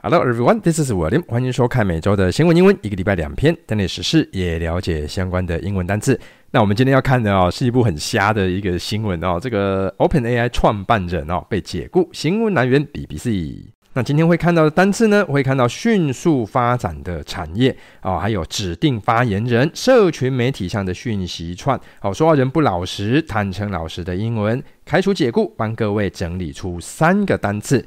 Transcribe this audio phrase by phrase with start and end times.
[0.00, 1.24] Hello everyone, this is William.
[1.26, 6.18] 欢迎收看每周的新闻英文，一个礼拜两篇，带你时事也了解相关的英文单词。
[6.52, 9.40] 那我们今天要看的哦，是一部很瞎的一个新闻哦。
[9.42, 13.64] 这个 OpenAI 创办人哦被解雇，新闻来源 BBC。
[13.94, 27.84] 那今天会看到的单词呢，会看到迅速发展的产业哦，还有指定发言人、社群媒体上的讯息串哦，说话人不老实、坦诚老实的英文，开除解雇，帮各位整理出三个单词。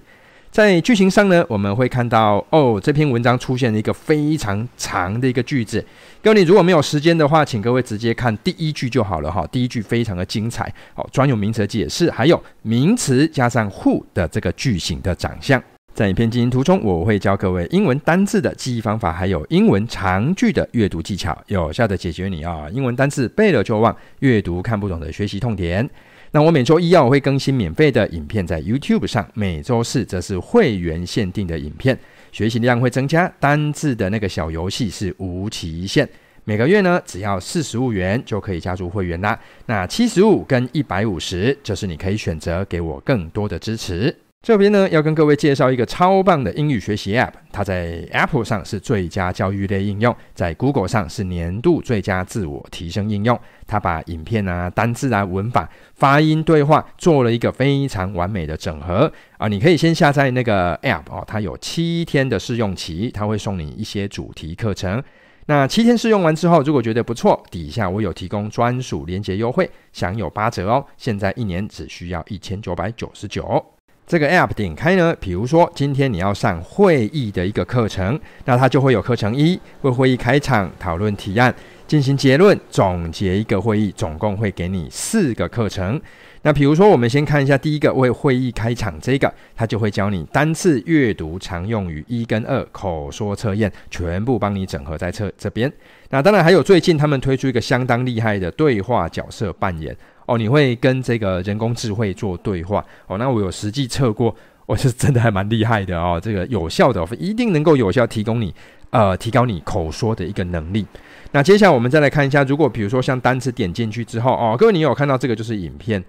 [0.52, 5.84] 在句型上呢，我们会看到哦，这篇文章出现了一个非常长的一个句子。
[6.22, 9.48] 各位，你如果没有时间的话，请各位直接看第一句就好了哈。
[9.50, 15.62] 第一句非常的精彩，哦，专有名词解释，还有名词加上 who 的这个句型的长相。
[15.94, 25.90] 在影片进行途中，我会教各位英文单字的记忆方法，还有英文长句的阅读技巧，有效的解决你啊英文单字背了就忘，阅读看不懂的学习痛点。
[26.34, 32.00] 那我每周一要，我会更新免费的影片在 YouTube 上；每周四则是会员限定的影片，
[32.32, 33.30] 学习量会增加。
[33.38, 36.08] 单字的那个小游戏是无期限，
[36.46, 39.38] 每个月呢只要四十五元就可以加入会员啦。
[39.66, 44.16] 那七十五跟一百五十，就是你可以选择给我更多的支持。
[44.42, 53.40] 这边呢，要跟各位介绍一个超棒的英语学习 App，它在 Apple 上是最佳教育类应用，在 Google 上是年度最佳自我提升应用。
[53.68, 59.48] 它把影片啊、单字啊、文法、发音、对话做了一个非常完美的整合啊！
[59.48, 65.04] 你可以先下载那个 App 哦，它有七天的试用期，它会送你一些主题课程。
[65.46, 70.84] 那七天试用完之后，如果觉得不错，底下我有提供专属连结优惠，享有八折哦！
[70.98, 73.64] 现在一年只需要一千九百九十九。
[74.08, 81.54] 这个 app 点开呢，比如说今天你要上会议的一个课程，那它就会有课程一，为会议开场、讨论提案、
[81.88, 86.00] 进行结论、总结一个会议，总共会给你四个课程。
[86.44, 95.72] 那比如说我们先看一下第一个为会议开场这个，它就会教你单次阅读常用语一跟二，口说测验全部帮你整合在这这边。
[96.10, 99.96] 那当然还有最近他们推出一个相当厉害的对话角色扮演。
[100.32, 103.18] 哦，你会跟这个人工智慧做对话哦。
[103.18, 104.34] 那我有实际测过，
[104.66, 106.18] 我是真的还蛮厉害的哦。
[106.24, 108.56] 这个有效的，一定能够有效提供你
[108.92, 110.86] 呃，提高你口说的一个能力。
[111.34, 116.02] 那接下来我们再来看一下，如果比如说像单词点进去之后哦，各位你有看到这个就是影片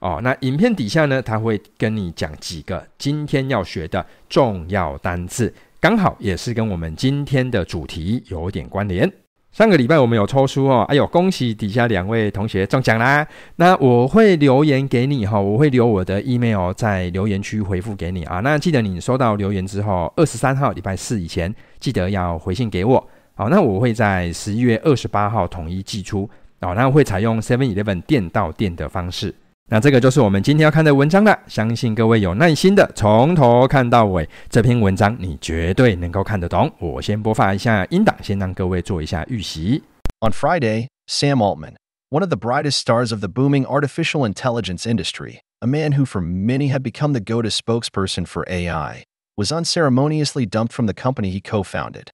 [0.00, 0.20] 哦。
[0.22, 5.50] 那影片底下呢，它会跟你讲几个今天要学的重要单词，
[5.80, 9.10] 刚好也是跟我们今天的主题有点关联。
[9.52, 13.26] 上个礼拜我们有抽书哦，哎呦，恭喜底下两位同学中奖啦！
[13.56, 18.40] 那我会留言给你哈，我会留我的 email 在留言区回复给你啊。
[18.40, 23.06] 那记得你收到留言之后，二十三号礼拜四以前记得要回信给我。
[23.34, 26.26] 好，那我会在十一月二十八号统一寄出，
[26.60, 29.34] 哦，那会采用 Seven Eleven 店到店的方式。
[29.69, 36.71] 那这个就是我们今天要看的文章了，相信各位有耐心的从头看到尾，这篇文章你绝对能够看得懂。
[36.79, 39.83] 我先播放一下音档，先让各位做一下预习。
[40.21, 41.75] On Friday, Sam Altman,
[42.09, 46.21] one of the brightest stars of the booming artificial intelligence industry, a man who for
[46.21, 49.03] many had become the go-to spokesperson for AI,
[49.35, 52.09] was unceremoniously dumped from the company he co-founded,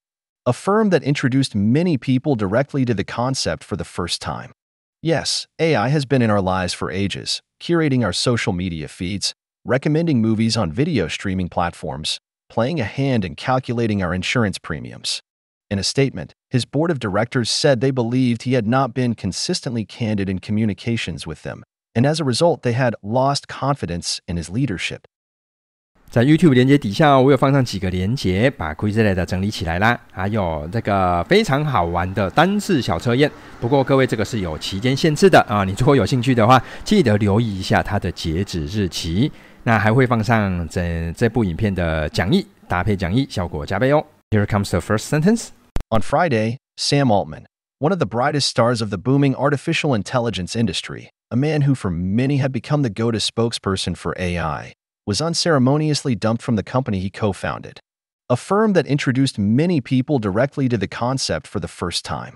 [0.48, 4.50] a firm that introduced many people directly to the concept for the first time.
[5.03, 9.33] Yes, AI has been in our lives for ages, curating our social media feeds,
[9.65, 12.19] recommending movies on video streaming platforms,
[12.51, 15.21] playing a hand in calculating our insurance premiums.
[15.71, 19.85] In a statement, his board of directors said they believed he had not been consistently
[19.85, 21.63] candid in communications with them,
[21.95, 25.07] and as a result, they had lost confidence in his leadership.
[26.11, 29.99] 在 YouTube 连接底下，我有放上几个连接，把 Quizlet 整理起来啦。
[30.11, 33.31] 还有这个非常好玩的单字小测验。
[33.61, 35.65] 不过各位，这个是有期间限制的啊！
[35.65, 39.31] 你如果有兴趣的话，记得留意一下它的截止日期。
[39.65, 44.03] 那还会放上这这部影片的讲义，搭配讲义，效果加倍哦。
[44.31, 45.49] Here comes the first sentence.
[45.91, 47.45] On Friday, Sam Altman,
[47.79, 51.91] one of the brightest stars of the booming artificial intelligence industry, a man who for
[51.91, 54.73] many had become the go-to spokesperson for AI.
[55.09, 57.79] Was unceremoniously dumped from the company he co-founded,
[58.29, 62.35] a firm that introduced many people directly to the concept for the first time.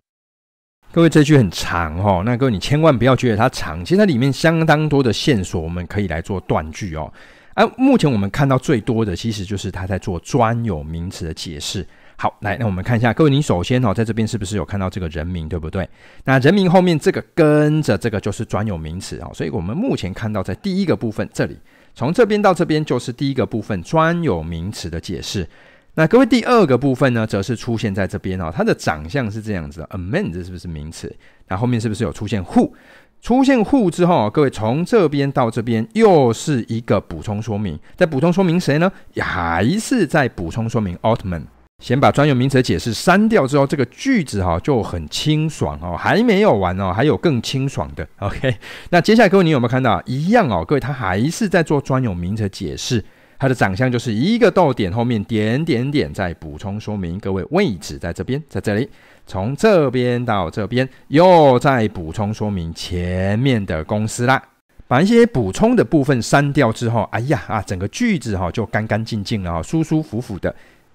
[0.90, 7.12] 各位，这句很长哦，那各位你千万不要觉得它长，其实它里面相当多的线索，我们可以来做断句哦。
[7.54, 11.86] 啊、目前我们看到最多的，其实就是他在做专有名词的解释。
[12.16, 15.86] 好，来，那我们看一下，各位，你首先哦，在这边是不是有看到这个人名，对不对？
[16.24, 21.58] 那人名后面这个跟着这个就是专有名词哦，所以我们目前看到在第一个部分这里。
[21.94, 25.48] 从这边到这边就是第一个部分专有名词的解释。
[25.94, 28.50] 那各位，第二个部分呢，则是出现在这边哦。
[28.54, 31.14] 它的长相是这样子的，a man 这是不是名词？
[31.48, 32.72] 那后面是不是有出现 who？
[33.20, 38.90] 出现 who 之后，各位从这边到这边又是一个补充说明，在补充说明谁呢？
[39.18, 41.42] 还是在补充说明 Altman。
[41.82, 48.06] 先把专有名词解释删掉之后，这个句子哈就很清爽哦，还没有完哦，还有更清爽的。
[48.20, 48.54] OK，
[48.90, 50.64] 那接下来各位你有没有看到一样哦？
[50.64, 53.04] 各位他还是在做专有名词解释，
[53.36, 57.18] 它的长相就是一个逗点后面点点点在补充说明。
[57.18, 58.88] 各位位置在这边，在这里。
[59.26, 64.40] 从这边到这边，又再补充说明前面的公司啦。
[64.86, 70.54] 把一些补充的部分删掉之后，哎呀啊，整个句子哈就干干净净了，舒舒服服的。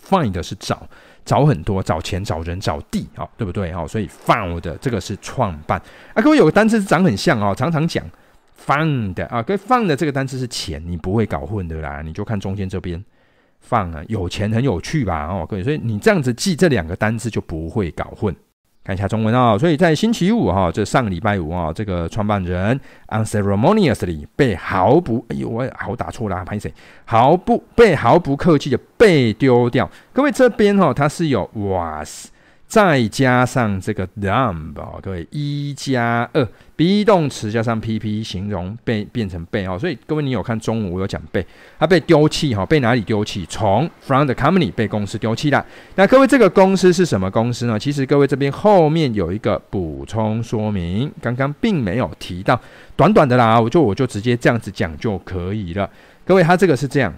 [0.04, 0.88] ，find 是找。
[1.24, 3.72] 找很多，找钱，找人，找地，哦，对不对？
[3.72, 5.80] 哦，所以 found 这个是创办
[6.12, 6.22] 啊。
[6.22, 8.04] 各位有个单词是长很像哦，常常讲
[8.66, 12.02] found 啊，跟 found 这个单词是钱，你不会搞混的啦。
[12.02, 13.02] 你就看中间这边
[13.68, 15.26] found 啊，有钱很有趣吧？
[15.26, 18.34] 哦，各位，所以你这样子记这两个单词就不会搞混。
[18.84, 22.78] 看一下中文啊、哦，所以在星期五哈、哦，这上个礼拜五啊、哦，这个创办人
[23.08, 26.70] unceremoniously 被毫不，哎呦，我好打错了，拍谁？
[27.06, 29.90] 毫不被毫不客气的被丢掉。
[30.12, 32.28] 各位这边哈、哦，它是有 was。
[32.66, 36.44] 再加上这个 dump 啊，各位一加二
[36.74, 41.46] ，be 动词加上 pp 形容被变成被哦，所以各位你有看中午我有讲被，
[41.78, 43.46] 他被丢弃哈，被哪里丢弃？
[43.48, 45.64] 从 from the company 被公司丢弃了。
[45.94, 47.78] 那各位这个公司是什么公司呢？
[47.78, 52.60] 其实各位这边后面有一个补充说明，刚刚并没有提到，
[52.96, 55.88] 短短的啦，我就我就直接这样子讲就可以了。
[56.26, 57.14] 各位他这个是这样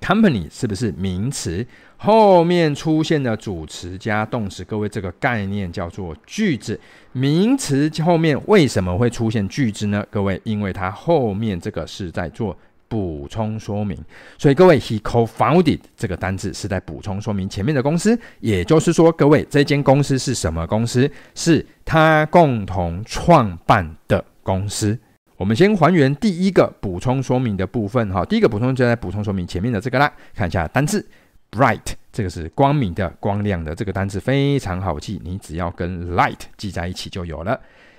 [0.00, 1.66] ，company 是不是名词？
[1.98, 6.78] 后面出现的主词加动词，各位这个概念叫做句子。
[7.12, 10.04] 名词后面为什么会出现句子呢？
[10.10, 12.54] 各位，因为它后面这个是在做
[12.86, 13.98] 补充说明，
[14.38, 18.16] 所以各位，he co-founded 这个单字是在补充说明前面的公司。
[18.40, 21.10] 也就是说，各位，这间公司是什么公司？
[21.34, 24.96] 是他共同创办的公司。
[25.36, 31.06] 我们先还原第一个补充说明的部分哈，第一个补充就在补充说明前面的这个啦，看一下单字。
[31.48, 37.58] Bright，这个是光明的、光亮的，这个单字非常好记，你只要跟 light 记在一起就有了。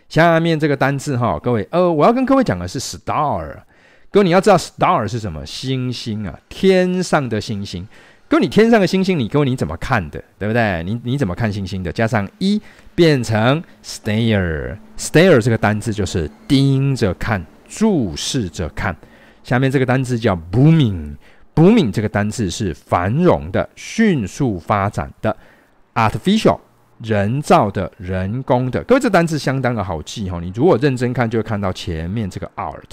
[0.09, 3.55] 下面这个单字哈，各位，呃，我要跟各位讲的是 star。
[4.11, 5.45] 各位你要知道 star 是什么？
[5.45, 7.87] 星星啊，天上的星星。
[8.29, 10.21] 各位你天上的星星，你各位你怎么看的？
[10.37, 10.83] 对不对？
[10.83, 11.89] 你你怎么看星星的？
[11.89, 12.61] 加上一
[12.93, 18.93] 变成 stare，stare 这个单字就是盯着看、注视着看。
[19.45, 21.15] 下面这个单字叫 booming。
[21.55, 25.35] Booming 这个单字是繁荣的、迅速发展的
[25.95, 26.59] ，artificial
[27.01, 28.83] 人造的、人工的。
[28.83, 32.91] 各位，这单字相当的好记哈，你如果认真看，就会看到前面这个 art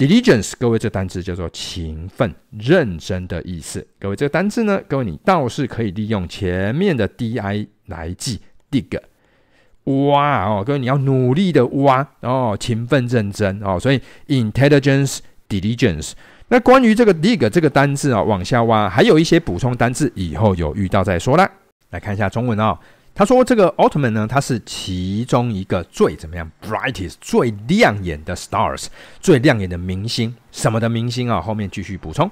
[0.00, 3.86] Diligence，各位这个单词叫做勤奋、认真的意思。
[3.98, 7.38] 各位这个单词呢，各位你倒是可以利用前面的 di
[7.84, 8.40] 来记
[8.70, 8.98] dig，
[9.84, 16.12] 挖哦，各位你要努力的挖哦，勤奋认真哦，所以 intelligence diligence。
[16.48, 21.46] 那关于这个 dig 这个单字啊，往下挖还有一些补充单字，以后有遇到再说啦。
[21.90, 22.78] 来看一下中文哦。
[23.12, 28.86] 他说：“这个奥特曼呢，它是其中一个最怎么样，brightest 最亮眼的 stars，
[29.20, 30.34] 最亮眼的明星。
[30.50, 31.38] 什么的明星啊？
[31.38, 32.30] 后面继续补充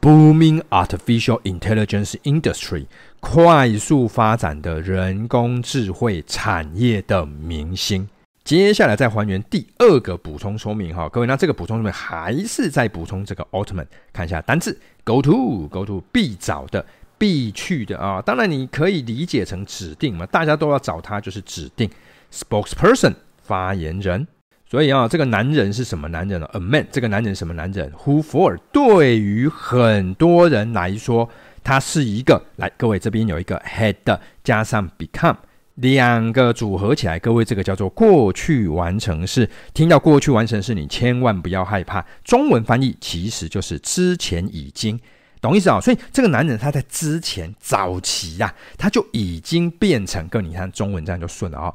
[0.00, 2.86] ，booming artificial intelligence industry，
[3.20, 8.08] 快速发展的人工智慧产业的明星。
[8.42, 13.86] 接下来再还原第二个补充说明哈，各位，那这个补充说明还是在补充这个奥特曼。
[14.12, 16.84] 看一下单字，go to，go to 必找的。”
[17.24, 21.88] 必去的啊，当然你可以理解成指定嘛，大家都要找他，就是指定
[22.30, 24.26] spokesperson 发言人。
[24.66, 28.58] 所以啊，这个男人是什么男人呢？A man，这个男人什么男人？Who for？
[28.70, 31.26] 对于很多人来说，
[31.62, 35.36] 他是一个来，各位这边有一个 head 加上 become
[35.76, 39.48] 两个组合起来，各位这个叫做过去完成式。
[39.72, 45.00] 听到过去完成式，你千万不要害怕，中文翻译其实就是之前已经。
[45.44, 45.78] 懂意思啊？
[45.80, 51.74] 所以这个男人他在之前早期呀、啊，他就已经变成，跟你看中文这样就顺了啊，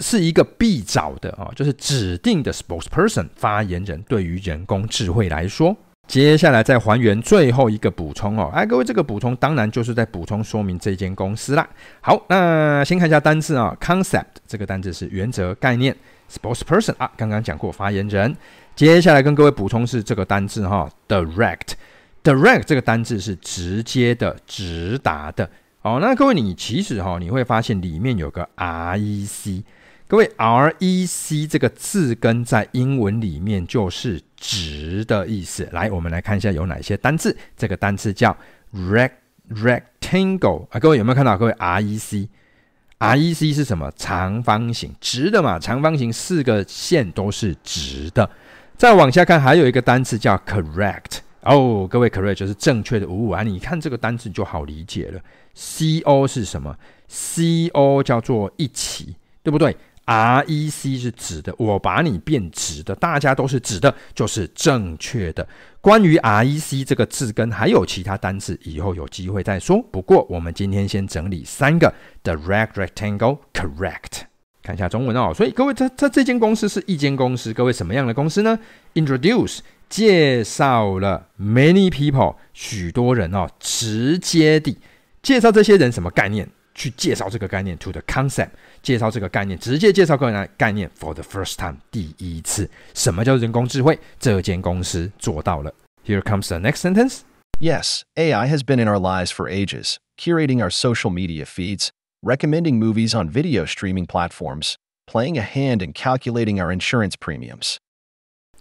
[0.00, 4.02] 是一个必找的啊，就是指定的 spokesperson 发言人。
[4.02, 5.76] 对于人工智慧来说，
[6.08, 8.50] 接下来再还原最后一个补充哦。
[8.52, 11.68] 哎，各位，这个补充当然就是在补充说明这间公司啦。
[12.00, 15.96] 好，那先看一下单字啊，concept 这个单字是原则、概念
[16.28, 18.36] ，spokesperson 啊，刚刚讲过发言人。
[18.74, 21.74] 接下来跟各位补充是这个单字哈，direct。
[22.22, 25.48] Direct 这个单字是直接的、直达的。
[25.82, 29.62] 哦，那各位你其实哈，你会发现里面有个 rec。
[30.06, 35.66] 各位 rec 这个字根在英文里面就是直的意思。
[35.72, 37.34] 来，我们来看一下有哪些单字。
[37.56, 38.36] 这个单字叫
[38.74, 39.12] rect
[39.48, 41.38] rectangle 啊，各位有没有看到？
[41.38, 43.90] 各位 rec，rec 是什么？
[43.96, 45.58] 长方形，直的嘛。
[45.58, 48.28] 长方形四个线都是直的。
[48.76, 51.20] 再往下看，还有一个单词叫 correct。
[51.42, 53.42] 哦各位，correct 就是正确的五五啊！
[53.42, 55.20] 你看这个单词就好理解了。
[55.54, 56.76] co 是什么
[57.08, 59.74] ？co 叫做一起，对不对
[60.06, 65.46] ？rec 是直的，我把你变直的，大家都是直的，就是正确的。
[65.80, 69.82] 关于 rec 这个字根还有其他单词，以后有机会再说。
[69.90, 71.92] 不过我们今天先整理三个
[72.22, 74.24] ：direct、rectangle、correct。
[74.62, 75.32] 看一下中文哦。
[75.34, 78.58] 所以各位，这这这间公司是一间公司，各位什么样的公司呢
[78.92, 79.60] ？Introduce。
[79.89, 84.77] 介绍了 many people 许多人哦，直接地
[85.21, 86.49] 介绍这些人什么概念？
[86.73, 88.49] 去介绍这个概念 to the concept，
[88.81, 92.69] 介绍这个概念，直接介绍个人概念 for the first time 第一次。
[92.93, 93.97] 什么叫人工智慧？
[94.19, 95.73] 这间公司做到了。
[96.05, 97.19] Here comes the next sentence.
[97.61, 101.87] Yes, AI has been in our lives for ages, curating our social media feeds,
[102.21, 104.73] recommending movies on video streaming platforms,
[105.07, 107.77] playing a hand in calculating our insurance premiums.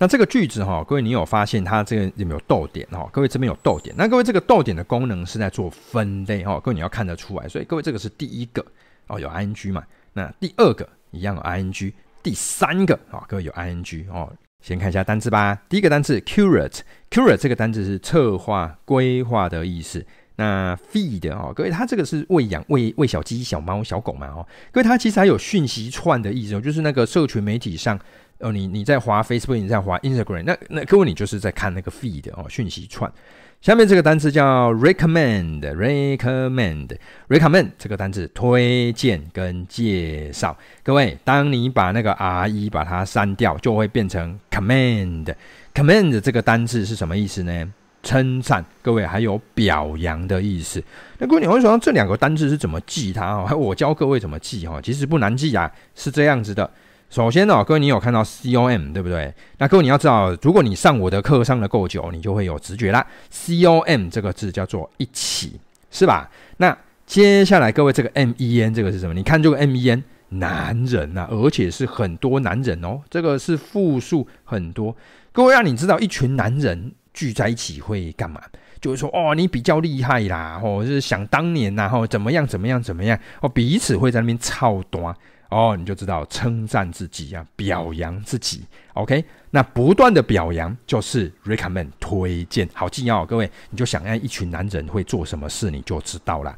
[0.02, 3.08] 那这个句子哈，各位你有发现它这个有没有逗点哈？
[3.12, 8.66] 各位这边有逗点，那各位这个逗点的功能是在做分类哈，各位你要看得出来，所以各位这个是第一个
[9.08, 9.84] 哦，有 ing 嘛？
[10.14, 11.92] 那第二个一样有 ing，
[12.24, 14.32] 第三个啊，各位有 ing 哦。
[14.62, 20.06] 先看一下单字吧，第一个单字 curate，curate 这个单字是策划、规划的意思。
[20.38, 24.48] 那 feed 哦，各位它这个是喂养、喂喂小鸡、小猫、小狗嘛哦。
[24.72, 28.00] 各位它其实还有讯息串的意思，就是那个社群媒体上。
[28.40, 33.12] 哦，你你在滑 Facebook，你在滑 Instagram，那那各位你就是在看那个 feed 哦，讯息串。
[33.60, 40.58] 下面这个单词叫 recommend，recommend，recommend 这个单词推荐跟介绍。
[40.82, 45.36] 各位，当你把那个 re 把它删掉，就会变成 commend。
[45.74, 47.74] commend 这个单词是什么意思呢？
[48.02, 48.64] 称赞。
[48.82, 50.82] 各位还有表扬的意思。
[51.18, 53.54] 那各位你会说这两个单词是怎么记它哦？
[53.58, 56.72] 我教各位怎么记哈，其实不难记啊，是这样子的。
[57.10, 59.34] 首先呢，各位你有看到 com 对不对？
[59.58, 63.06] 那各位你要知道，如果你上我的课上的够久，你就会有直觉啦。
[63.32, 66.30] com 这个字叫做一起，是吧？
[66.58, 69.14] 那接下来各位这个 men 这个是什么？
[69.16, 74.96] 你看这个 men 男人、啊，而且是很多男人哦，这个是复数很多。
[75.32, 78.40] 各位让你知道一群男人聚在一起会干嘛？
[78.80, 85.16] 就是说哦，你比较厉害啦，哦，就是想当年呐，哦，怎么样怎么样怎么样哦，彼此会在那边操短。
[85.50, 88.64] 哦，你就知道称赞自己啊，表扬自己。
[88.94, 96.56] OK，那不断的表扬就是 recommend 推荐，好记哦，各位，你就想象一群男人会做什么事，你就知道了。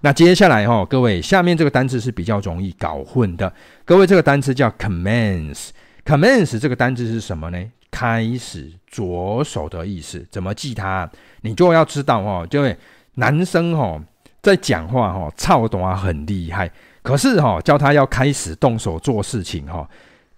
[0.00, 3.52] 那接下来哈、各位，下面这个单词是比较容易搞混的。
[3.84, 7.58] 各位，这个单词叫 commence，commence 这个单词是什么呢？
[7.90, 10.24] 开始着手的意思。
[10.30, 11.10] 怎么记它？
[11.40, 12.78] 你就要知道哦，就会
[13.14, 14.00] 男生哦
[14.40, 16.70] 在讲话哦，操短很厉害，
[17.02, 19.88] 可是哈叫他要开始动手做事情哈，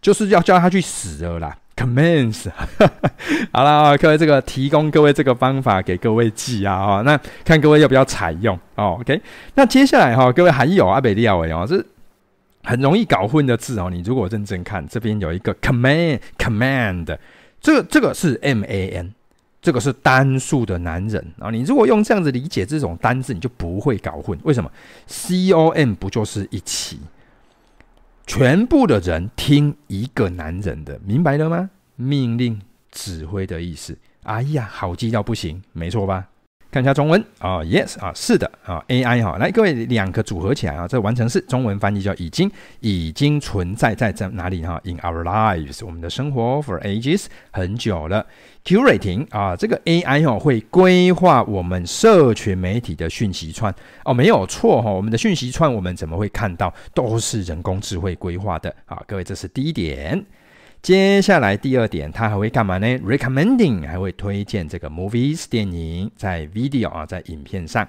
[0.01, 1.57] 就是要叫他去死了啦。
[1.77, 2.51] Commence，
[3.55, 9.19] 好了，各位这个提供各位这个方法给各位记啊，哈，那看各位要不要采用哦，OK，
[9.55, 11.83] 那接下来哈，各位还有阿北利亚维哦，这
[12.65, 17.17] 很容易搞混的字哦，你如果认真看，这边有一个 command，command，
[17.63, 19.15] 这个这个是 M A N，
[19.63, 24.71] 这个是单数的男人啊，你如果用这样子理解这种单字，你就不会搞混，为什么
[25.07, 26.99] ？C O M 不就是一起？
[28.27, 31.69] 全部的人听一个男人的，明白了吗？
[31.97, 33.99] 命令、指挥的意思。
[34.23, 36.29] 哎呀，好记到不行，没错吧？
[36.71, 42.49] 看一下中文啊、，yes 啊，是的啊，AI 哈，来各位两个组合起来啊，这完成式中文翻译叫已经
[42.79, 48.25] 已经存在在在哪里哈？In our lives，我们的生活 for ages 很久了。
[48.65, 53.75] Curating 啊，这个 AI 哈会规划我们社群媒体的讯息串
[54.05, 59.03] 哦，没有错哈，我们的讯息串我们怎么会看到都是人工智慧规划的啊？
[59.09, 60.25] 各位，这是第一点。
[60.83, 67.87] 接下来第二点，他还会干嘛呢？Recommending 还会推荐这个 movies 电影在 video 啊，在影片上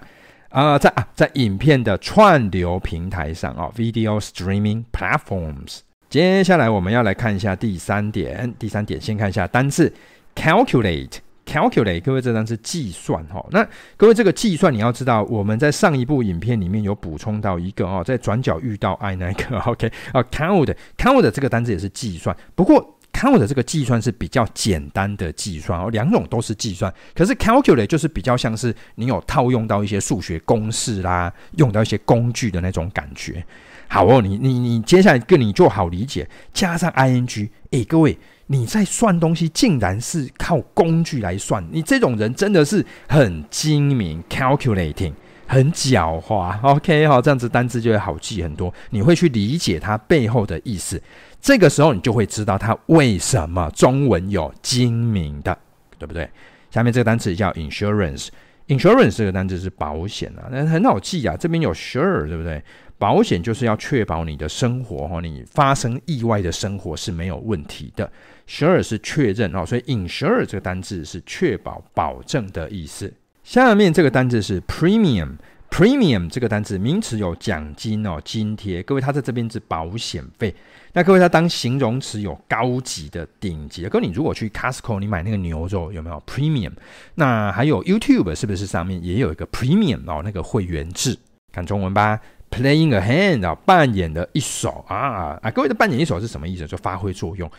[0.50, 5.80] 啊、在啊在影片的串流平台上啊，video streaming platforms。
[6.10, 9.94] 接下来我们要来看一下第三点，第三点先看一下单字
[10.36, 11.20] calculate。
[11.52, 13.46] Calculate，各位这单词计算哈。
[13.52, 13.68] 那
[13.98, 22.34] 各位这个计算你要知道，我们在上一部影片里面有补充到一个哦，在转角遇到爱那个 OK 啊，count，count 这个单词也是计算。
[22.56, 26.94] 不过 count 这个计算是比较简单的计算哦，两种都是计算。
[27.14, 33.46] 可是 calculate 就是比较像是你有套用到一些数学公式啦，用到一些工具的那种感觉。
[33.90, 38.18] 好哦，你你你接下来跟你就好理解，加上 ing，哎，各位。
[38.52, 45.14] 你在算东西，竟然是靠工具来算，你这种人真的是很精明，calculating，
[45.48, 46.60] 很狡猾。
[46.62, 51.02] OK，好，这样子单字就会好记很多，你会去理解它背后的意思。
[51.40, 55.58] 这个时候你就会知道它为什么中文有精明的，
[55.98, 56.30] 对不对？
[56.70, 62.62] 下面这个单词叫 insurance，insurance 这个单词是保险啊，那很好记啊，这边有 sure，对不对？
[62.98, 68.12] 保险就是要确保你的生活哈，你发生意外的生活是没有问题的。
[68.52, 73.14] Sure 是确认哦，所以 insure 这个单字是确保、保证的意思。
[73.46, 78.84] 下面这个单字是 premium，premium 这个单字名词有奖金哦、津贴。
[78.84, 80.54] 各位，它在这边是保险费。
[80.92, 83.90] 那各位，它当形容词有高级的、顶级的。
[83.90, 86.74] 各位，你如果去 Costco，你买那个牛肉有没有 premium？
[87.16, 90.22] 那还有 YouTube 是不是上面也有一个 premium 哦？
[90.26, 91.18] 那个会员制，
[91.54, 92.20] 看中文吧。
[92.52, 95.50] Playing a hand 啊，扮演的一手啊啊！
[95.52, 96.68] 各位的扮演一手是什么意思？
[96.68, 97.50] 就发挥作用。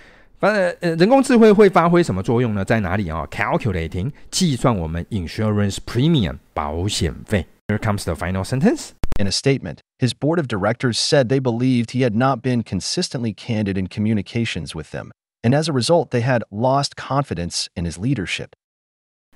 [0.43, 2.65] 反正呃，人工智慧会发挥什么作用呢？
[2.65, 7.47] 在哪里啊？Calculating 计算我们 insurance premium 保险费。
[7.69, 8.89] Here comes the final sentence.
[9.21, 13.33] In a statement, his board of directors said they believed he had not been consistently
[13.33, 15.13] candid in communications with them,
[15.45, 18.49] and as a result, they had lost confidence in his leadership.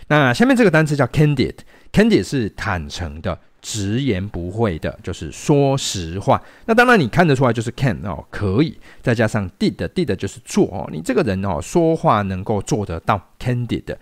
[0.10, 6.44] 那下面这个单词叫 candid，candid 是坦诚的、直言不讳的，就是说实话。
[6.66, 10.90] 那当然你看得出来就是 can 哦，可以，再加上 did，did 就是做哦。
[10.92, 13.96] 你这个人哦，说话能够做得到 candid。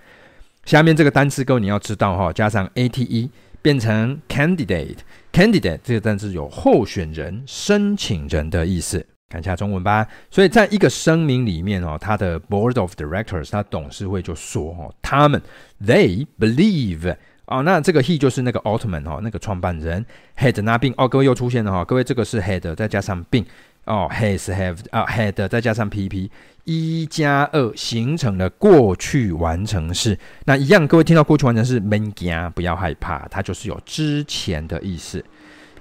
[0.66, 3.30] 下面这个单词各位你要知道哈，加上 ate
[3.62, 9.06] 变成 candidate，candidate 这个单词有候选人、申请人的意思。
[9.30, 10.08] 看一下中文吧。
[10.30, 15.42] 所以在一个声明里面哦，他的 board of directors，他董事会就说哦，他们
[15.84, 20.06] they believe 哦，那这个 he 就是那个奥特曼哦，那个创办人
[20.38, 23.46] Head 那病哦，各位又出现了哈、哦，各位这个是 Head 再加上病
[23.86, 26.30] 哦，has have 啊 Head 再加上 pp
[26.64, 30.18] 一加二形成了过去完成式。
[30.46, 35.24] 那一样，各位听到过去完成式 main 加不要害怕，它就是有之前的意思。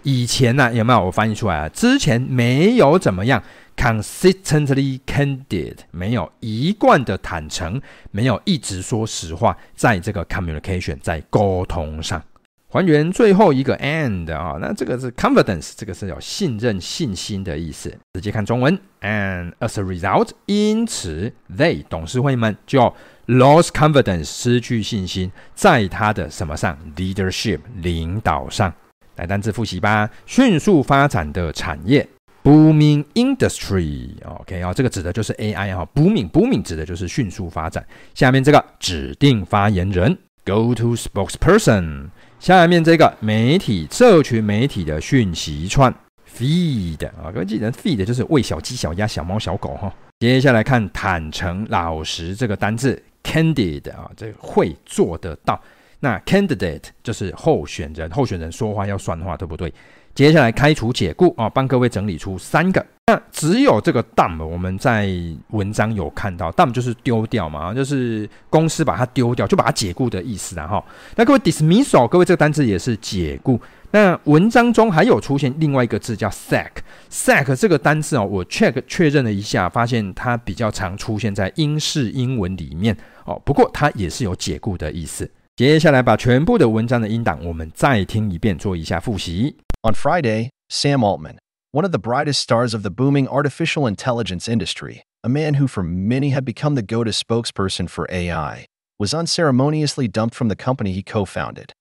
[0.04, 1.68] 以前呢、有没有我翻译出来啊？
[1.68, 3.42] 之前没有怎么样。
[3.76, 12.22] Consistently candid，没有一贯的坦诚，没有一直说实话，在这个 communication，在沟通上，
[12.68, 17.92] 还原最后一个 and 啊，那这个是 confidence，这个是有信任、信心的意思。
[18.12, 22.94] 直接看中文，and as a result，因此 they 董事会们就
[23.26, 28.72] lost confidence，失去信心，在他的什么上？leadership，领导上。
[29.16, 32.06] 来单字复习吧，迅速发展的产业。
[32.42, 35.88] Booming industry，OK 啊，这个指的就是 AI 哈。
[35.94, 37.82] Booming booming 指的就是迅速发展。
[38.14, 42.08] 下面这个指定发言人，Go to spokesperson。
[42.38, 45.90] 下面这个媒体社群媒体的讯息串
[46.36, 49.90] ，Feed 啊，各位记得 Feed 就是喂小鸡、小鸭、小猫、小狗哈。
[50.20, 55.58] 接下来看坦诚、老实这个单字，Candid 啊，这个会做得到。
[56.04, 59.72] 那 Candidate 就是候选人，候选人说话要算话，对不对？
[60.14, 62.86] 接下来开除解雇啊，帮各位整理出三个。
[63.06, 65.08] 那只有这个 dump，我们在
[65.48, 70.84] 文章有看到，dump 就是丢掉嘛，就是公司把它丢掉，就把它解雇的意思啊哈。
[71.16, 73.58] 那各位 dismissal，各位这个单词也是解雇。
[73.90, 83.40] 那文章中还有出现另外一个字叫 sack，sack 这个单词哦，我 check 确认了一下，发现它比较常出现在英式英文里面哦。
[83.44, 85.28] 不过它也是有解雇的意思。
[85.55, 89.57] 接下来把全部的文章的音档我们再听一遍，做一下复习。
[89.81, 91.37] On Friday, Sam Altman,
[91.71, 95.83] one of the brightest stars of the booming artificial intelligence industry, a man who for
[95.83, 98.65] many had become the go to spokesperson for AI,
[98.97, 101.71] was unceremoniously dumped from the company he co founded,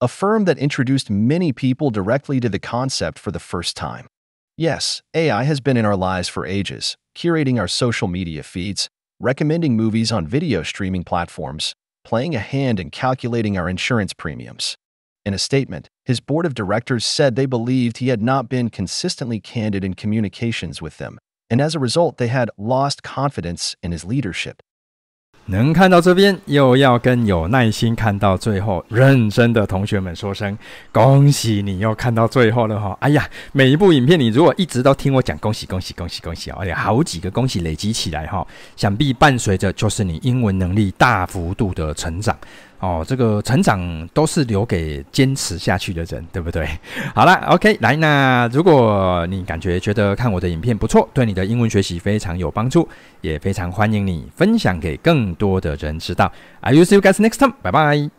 [0.00, 4.06] a firm that introduced many people directly to the concept for the first time.
[4.56, 8.88] Yes, AI has been in our lives for ages, curating our social media feeds,
[9.20, 11.72] recommending movies on video streaming platforms,
[12.03, 14.75] playing a hand in calculating our insurance premiums.
[15.25, 19.39] In a statement, his board of directors said they believed he had not been consistently
[19.39, 21.17] candid in communications with them,
[21.49, 24.61] and as a result, they had lost confidence in his leadership.
[25.47, 30.57] 能看到这边，又要跟有耐心看到最后、认真的同学们说声
[30.91, 32.97] 恭喜你又看到最后了哈！
[33.01, 38.45] 哎呀，每一部影片你如果一直都听我讲恭喜恭喜恭喜恭喜啊，而且好几个恭喜累积起来哈，
[38.77, 42.37] 想必伴随着就是你英文能力大幅度的成长。
[42.83, 46.67] 哦，这个成长都是留给坚持下去的人，对不对？
[47.15, 52.85] 好了，OK，来，那如果你感觉觉得看我的影片不错，对你的英文学习非常有帮助，
[53.21, 56.29] 也非常欢迎你分享给更多的人知道。
[56.59, 58.13] I will see you guys next time，拜拜。